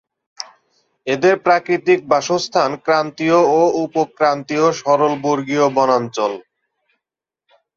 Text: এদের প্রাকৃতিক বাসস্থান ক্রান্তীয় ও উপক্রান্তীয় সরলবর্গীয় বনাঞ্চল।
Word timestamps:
এদের 1.07 1.35
প্রাকৃতিক 1.45 1.99
বাসস্থান 2.07 2.69
ক্রান্তীয় 2.85 3.39
ও 3.51 3.61
উপক্রান্তীয় 3.85 4.65
সরলবর্গীয় 4.79 5.65
বনাঞ্চল। 5.77 6.31